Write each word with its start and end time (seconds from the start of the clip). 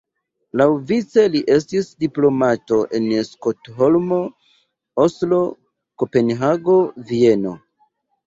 Laŭvice 0.59 1.23
li 1.33 1.41
estis 1.55 1.89
diplomato 2.03 2.79
en 2.99 3.05
Stokholmo, 3.27 4.19
Oslo, 5.05 5.41
Kopenhago, 6.03 6.79
Vieno. 7.13 7.53